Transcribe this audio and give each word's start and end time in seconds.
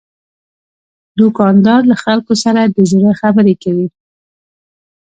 دوکاندار 1.17 1.81
له 1.91 1.95
خلکو 2.03 2.33
سره 2.43 2.61
د 2.65 2.77
زړه 2.91 3.11
خبرې 3.21 3.55
کوي. 3.63 3.87